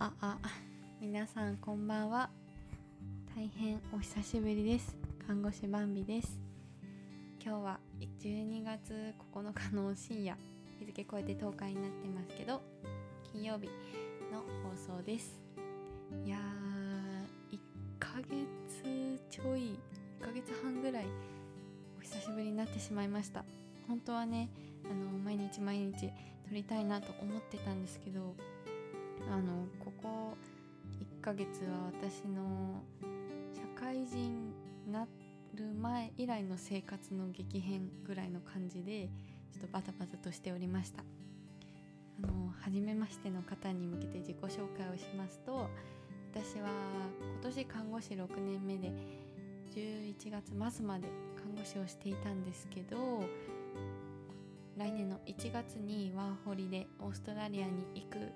[0.00, 0.38] ああ
[1.00, 2.30] 皆さんこんばんは。
[3.34, 4.96] 大変お久しぶりです。
[5.26, 6.38] 看護師バンビです。
[7.44, 7.80] 今日は
[8.20, 10.36] 12月9日の深夜
[10.78, 12.62] 日付超えて10日になってますけど
[13.32, 13.66] 金曜日
[14.32, 14.38] の
[14.70, 15.40] 放送です。
[16.24, 17.58] いやー1
[17.98, 19.76] ヶ月ちょい
[20.20, 21.06] 1ヶ月半ぐらい
[21.98, 23.44] お久しぶりになってしまいました。
[23.88, 24.48] 本当はね
[24.84, 26.08] あの毎日毎日
[26.48, 28.36] 撮りたいなと思ってたんですけど
[29.30, 30.36] あのここ
[31.20, 32.82] 1ヶ月は私の
[33.54, 34.52] 社会人
[34.86, 35.06] にな
[35.54, 39.08] る前以来の生活の激変ぐらいの感じで
[39.52, 41.04] ちょっとバタバタとしておりました。
[42.22, 45.68] あの初めましての方に向けて自己紹介をしますと
[46.34, 46.68] 私は
[47.40, 48.92] 今年看護師6年目で
[49.74, 52.96] 11月末まで看護師をしていたんですけど
[54.76, 58.32] 来年の1月にワーホリでオーストラリアに行く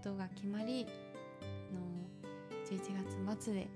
[0.00, 0.86] ことが決まり
[1.42, 3.68] あの11月末で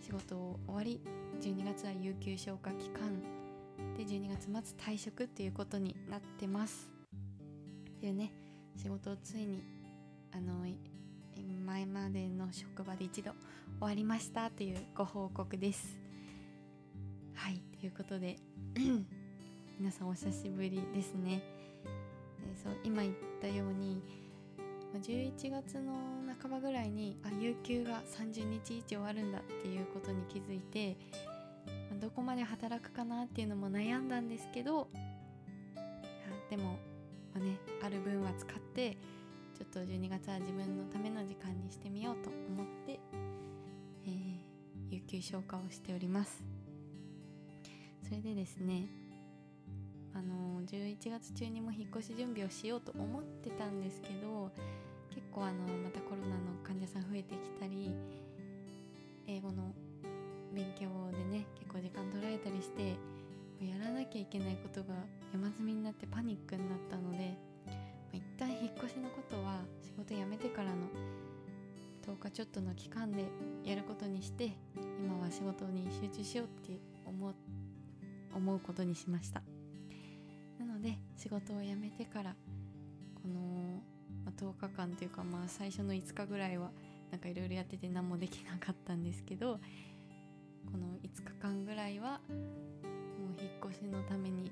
[0.00, 1.00] 仕事を終わり
[1.40, 3.20] 12月は有給消化期間
[3.96, 6.88] で12月末退職っていうことになってます。
[7.96, 8.32] っていうね
[8.76, 9.64] 仕事をついに
[10.32, 10.64] あの
[11.66, 15.98] 前までの職場で一度終わりましたというご報告です。
[17.34, 18.36] はいということで
[19.80, 21.42] 皆さんお久しぶりですね。
[22.62, 24.21] そう今言ったように
[24.98, 25.94] 11月の
[26.40, 30.96] 半ばぐらいにあ有給が30日以上終わるんだっていうことに気づいて
[32.00, 34.88] どこまで働くかなっていうのも悩んだんですけど
[36.50, 36.78] でも、
[37.34, 38.98] まあね、ある分は使って
[39.56, 43.00] ちょっと12月は自分のための時間にしてみようと思って、
[44.04, 46.42] えー、有給消化をしております。
[48.04, 49.01] それでですね
[50.14, 54.50] あの11月中にも引っ越し準備をしようと思ってたんですけど
[55.10, 57.94] 結構あのまたコロナの患者さん増えてきたり
[59.26, 59.74] 英語の
[60.54, 62.96] 勉強でね結構時間取られたりして
[63.60, 64.94] やらなきゃいけないことが
[65.32, 67.36] 山積みになってパニックになったので
[68.12, 70.76] 一旦引っ越しのことは仕事辞めてからの
[72.06, 73.24] 10日ちょっとの期間で
[73.64, 74.50] やることにして
[74.98, 76.80] 今は仕事に集中しようって
[78.34, 79.42] 思うことにしました。
[80.62, 82.34] なので仕事を辞めてから
[83.22, 83.82] この、
[84.24, 86.70] まあ、10日間というかまあ最初の5日ぐらいは
[87.10, 89.58] なんかいろいろやってて何もできなかったんですけど
[90.70, 92.36] この5日間ぐらいはも
[93.36, 94.50] う引っ越しのために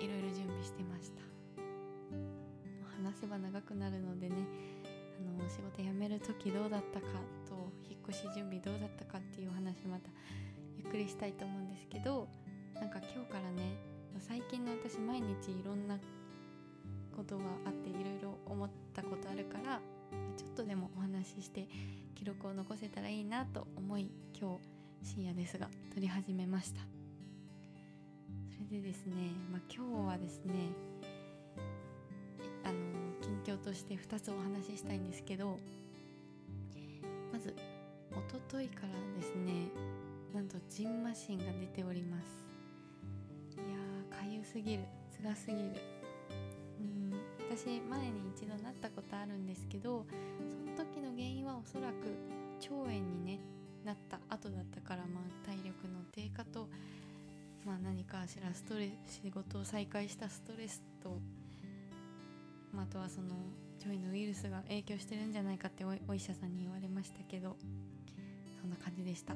[0.00, 1.22] いろいろ準備してました。
[3.04, 4.34] 話せば長くなるのでね
[5.20, 7.06] あの仕事辞める時どうだったか
[7.46, 10.08] と引っ越し準備どうだったかっていうお話また
[10.78, 12.28] ゆっくりしたいと思うんですけど
[14.86, 15.98] 私毎日いろんな
[17.16, 19.80] ことがあっていろいろ思ったことあるから
[20.36, 21.66] ちょっとでもお話しして
[22.14, 24.58] 記録を残せたらいいなと思い今
[25.02, 26.82] 日深夜ですが撮り始めました。
[28.50, 29.14] それでですね、
[29.50, 30.52] まあ、今日はですね
[32.62, 32.74] あの
[33.22, 35.58] 近況として2つお話ししたいんですけど
[37.32, 37.56] まず
[38.10, 38.16] 一
[38.50, 39.70] 昨日からですね
[40.34, 42.53] なんとジンマシンが出ております。
[44.54, 44.84] すぎる。
[45.20, 45.60] 辛すぎる。
[46.78, 47.12] うん。
[47.50, 50.06] 私前に一度なったことあるんですけど
[50.48, 52.14] その時の原因はおそらく
[52.62, 53.40] 腸炎にね
[53.84, 56.68] なった後だったから、まあ、体力の低下と、
[57.66, 61.18] まあ、何かしらストレス仕事を再開したストレスと、
[62.72, 63.34] まあ、あとはその
[63.78, 67.56] 腸炎のウイルスが影響してるんじゃないかってお医者さんに言われましたけど
[68.60, 69.34] そんな感じでした。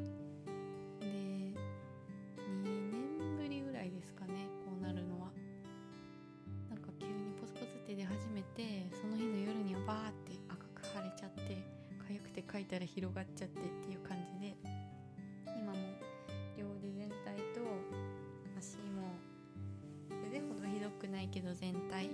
[8.59, 11.63] てその日の夜にはバーって赤く腫れちゃって
[12.11, 14.57] 痒くて書いたら広がっちゃってっていう感じで
[15.47, 15.79] 今も
[16.59, 17.63] 両腕全体と
[18.59, 19.15] 足も
[20.27, 22.11] 腕ほどひどくないけど全体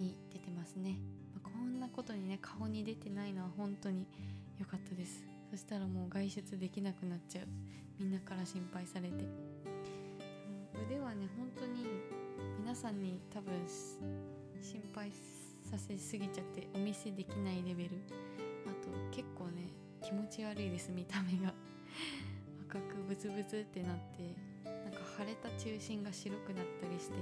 [0.00, 0.96] に出てますね、
[1.34, 4.06] まあ、こんなことにね顔に出てないのは本当に
[4.58, 5.26] 良かったです。
[5.50, 7.46] そしたらもう外出できなくなっちゃう。
[7.98, 9.24] みんなから心配されて。
[10.86, 11.84] 腕はね本当に
[12.60, 13.52] 皆さんに多分
[14.64, 15.12] 心配
[15.70, 17.90] させすぎちゃってお見せできないレベル。
[18.64, 19.68] あと結構ね
[20.00, 21.52] 気持ち悪いです見た目が。
[22.66, 24.34] 赤くブツブツってなって
[24.64, 27.14] なんか腫れた中心が白くなったりして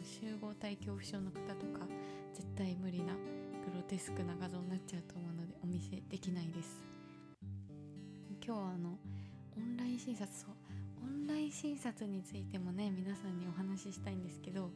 [0.00, 1.88] 集合体恐怖症の方とか
[2.32, 3.20] 絶対無理なグ
[3.74, 6.80] ロテスクな画像になっちゃうと思うのでお見せできないです。
[8.46, 8.96] 今日はあの
[9.56, 10.50] オンライン診察そう
[11.02, 14.70] オンライン診察についてもね皆さんにお話ししたいんですけど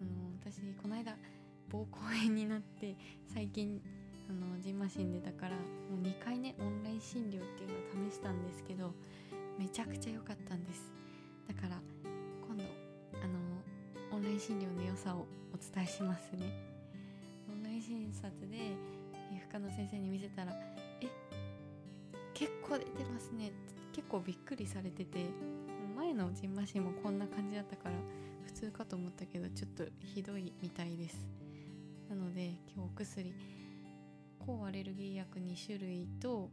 [0.00, 1.16] あの私この間
[1.70, 2.96] 膀胱炎になって
[3.32, 3.80] 最近
[4.28, 5.56] あのジンマシンでだからも
[6.02, 8.94] う2回ねオンライン診療っていうのを試したんですけど
[9.58, 10.90] めちゃくちゃ良かったんです。
[11.46, 11.80] だから
[12.46, 12.64] 今度
[13.22, 13.38] あの
[14.12, 16.52] オンライン診療の良さをお伝えしますね。
[17.48, 18.56] オンライン診察で
[19.30, 20.52] 皮膚科の先生に見せたら
[21.00, 21.08] 「え
[22.32, 23.52] 結構出てますね」
[23.92, 25.26] 結構びっくりされてて
[25.96, 27.94] 前のジンマシンもこんな感じだったから
[28.64, 31.26] 普通かと思ったけどちょっとひどいみたいです。
[32.08, 33.34] なので今日お薬
[34.38, 36.48] 抗アレルギー薬2種類と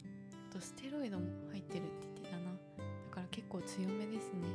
[0.51, 2.51] あとステロイドも入ってるって言ってたな。
[2.51, 4.49] だから結構強めですね。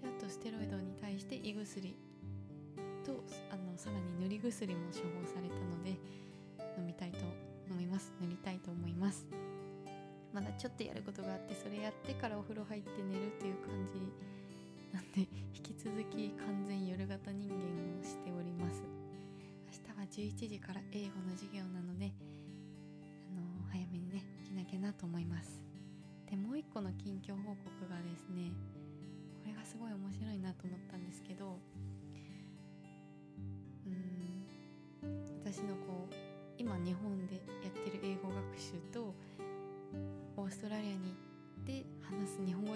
[0.00, 1.94] であとステロイドに対して胃薬
[3.04, 3.22] と
[3.52, 5.90] あのさらに塗り薬も処方されたので
[6.78, 7.18] 飲みたいと
[7.70, 8.10] 思います。
[8.22, 9.26] 塗りたいと思います。
[10.32, 14.00] まだちょっとやることがあってそれやってからお風呂入って寝るっていう感じ
[14.94, 18.80] なんで引き続き完全夜型人間をしております
[19.66, 22.12] 明日は11時から英語の授業なので
[23.72, 24.22] 早めにね。
[24.64, 25.60] 起きなと思います
[26.30, 28.52] でもう一個の近況報告がですね
[29.42, 31.58] これがすごい面白いなと思ったんですけど
[33.86, 34.46] うん
[35.44, 36.14] 私のこう
[36.56, 37.42] 今日本で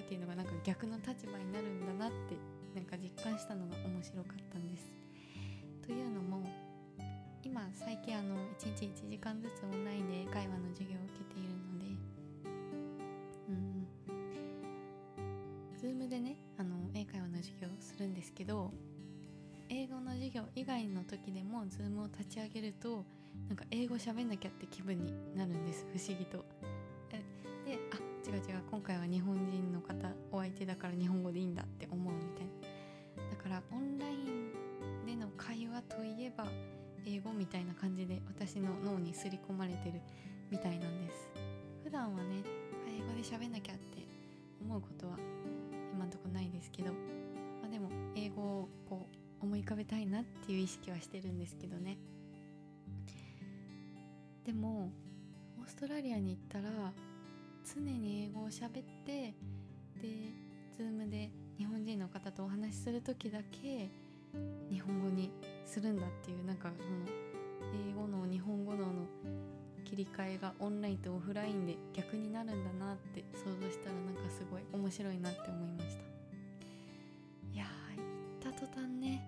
[0.01, 2.37] っていうのがなんか逆の立場になるんだなって
[2.75, 4.93] なんか実感したのが面白かったんです。
[5.85, 6.43] というのも
[7.43, 11.85] 今最近あの1日1時間ずつオンラインで英会話の授業を受けているので
[13.49, 13.89] うん、
[15.99, 16.37] zoom でね。
[16.59, 18.73] あの英会話の授業するんですけど
[19.69, 23.05] 英語の授業以外の時でも Zoom を立ち上げると
[23.49, 26.45] なんか英語喋んなきゃって気分になるんです不思議と。
[28.29, 29.95] 違う違う今回は日本人の方
[30.31, 33.31] お相手だから日本語でいいんだって思うみたいな。
[33.31, 36.47] だからオンラインでの会話といえば
[37.07, 40.03] 英語みたいな感じで私の脳に刷り込まれてる
[40.51, 41.31] みたいなんです。
[41.83, 42.43] 普段はね
[42.87, 44.07] 英語で喋んなきゃって
[44.61, 45.17] 思うことは
[45.95, 46.93] 今んとこないですけど
[47.63, 49.07] までも英語をこ
[49.41, 51.97] う思い浮かべたいなっていう意識はしてるんですけどね。
[54.45, 54.93] でも
[55.59, 56.93] オーストラリアに行ったら
[57.75, 59.35] 常に英語を喋って
[60.01, 60.33] で
[60.79, 63.91] Zoom で日本人の方とお話しする時だけ
[64.71, 65.31] 日本語に
[65.67, 66.89] するんだっていうなんかその
[67.91, 68.87] 英語の日本語のの
[69.85, 76.03] 切り替えがオンラインとオフラインで逆になるんだなって想像したらなんかすごい面白いなって思いました。
[77.55, 77.65] いや、
[77.97, 79.27] 行った途端ね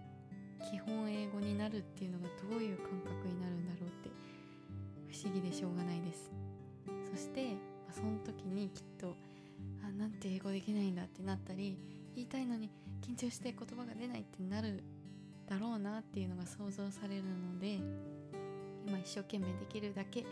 [0.71, 4.11] 基本英語になるっていうのがどういう感覚になるんだろうって
[5.11, 6.31] 不思議でしょうがないです。
[7.11, 7.57] そして、
[7.93, 9.17] その時にきっと
[9.85, 11.79] あなんて英語できないんだってなったり
[12.15, 12.71] 言いたいのに
[13.01, 14.83] 緊張して言葉が出ないってなる
[15.49, 17.81] だろうなっていうのが想像されるので
[18.87, 20.27] 今一生懸命できるだけや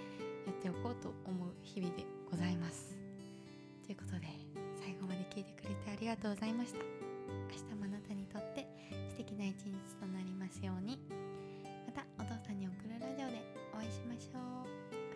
[0.52, 2.96] っておこうと思う日々でございます。
[3.84, 4.26] ということで
[4.80, 6.80] 最後まで聞いてくれてありがとうございました。
[6.80, 8.66] 明日もあなたにとって
[9.08, 10.98] 素敵な一日となりますように
[11.86, 13.42] またお父さんに送るラジオで
[13.74, 15.07] お会いしましょう。